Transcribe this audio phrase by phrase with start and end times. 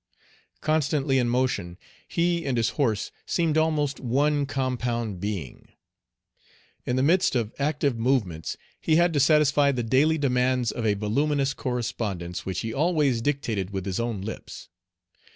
[0.61, 5.67] Constantly in motion, he and his horse seemed almost one compound being.
[6.87, 10.95] In the midst of active movements he had to satisfy the daily demands of a
[10.95, 14.69] voluminous correspondence, which he always dictated with his own lips.